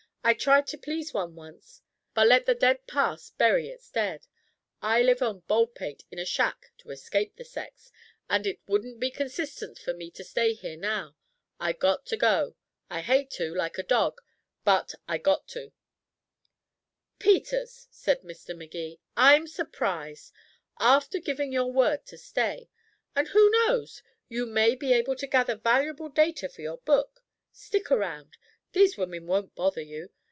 I 0.23 0.35
tried 0.35 0.67
to 0.67 0.77
please 0.77 1.15
one 1.15 1.35
once 1.35 1.81
but 2.13 2.27
let 2.27 2.45
the 2.45 2.53
dead 2.53 2.85
past 2.85 3.35
bury 3.39 3.69
its 3.69 3.89
dead. 3.89 4.27
I 4.79 5.01
live 5.01 5.23
on 5.23 5.39
Baldpate 5.41 6.03
in 6.11 6.19
a 6.19 6.25
shack 6.25 6.71
to 6.77 6.91
escape 6.91 7.35
the 7.35 7.43
sex, 7.43 7.91
and 8.29 8.45
it 8.45 8.59
wouldn't 8.67 8.99
be 8.99 9.09
consistent 9.09 9.79
for 9.79 9.95
me 9.95 10.11
to 10.11 10.23
stay 10.23 10.53
here 10.53 10.77
now. 10.77 11.15
I 11.59 11.73
got 11.73 12.05
to 12.05 12.17
go. 12.17 12.55
I 12.87 13.01
hate 13.01 13.31
to, 13.31 13.51
like 13.53 13.79
a 13.79 13.83
dog, 13.83 14.21
but 14.63 14.93
I 15.07 15.17
got 15.17 15.47
to." 15.49 15.71
"Peters," 17.17 17.87
said 17.89 18.21
Mr. 18.21 18.55
Magee, 18.55 18.99
"I'm 19.17 19.47
surprised. 19.47 20.31
After 20.79 21.17
giving 21.19 21.51
your 21.51 21.71
word 21.73 22.05
to 22.05 22.17
stay! 22.19 22.69
And 23.15 23.29
who 23.29 23.49
knows 23.49 24.03
you 24.29 24.45
may 24.45 24.75
be 24.75 24.93
able 24.93 25.15
to 25.15 25.25
gather 25.25 25.55
valuable 25.55 26.09
data 26.09 26.47
for 26.47 26.61
your 26.61 26.77
book. 26.77 27.23
Stick 27.51 27.89
around. 27.89 28.37
These 28.73 28.95
women 28.95 29.27
won't 29.27 29.53
bother 29.53 29.81
you. 29.81 30.11